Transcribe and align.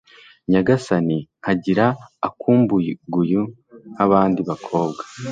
Nyagasani 0.51 1.17
nkagira 1.39 1.85
akumbuguyu 2.27 3.43
k'abandi 3.95 4.39
bakobwa 4.49 5.01